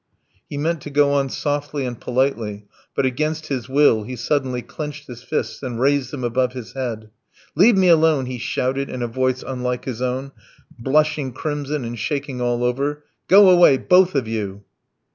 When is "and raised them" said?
5.61-6.23